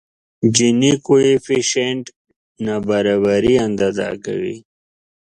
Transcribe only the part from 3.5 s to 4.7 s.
اندازه کوي.